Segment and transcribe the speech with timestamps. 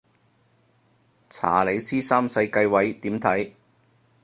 [1.29, 3.51] 查理斯三世繼位點睇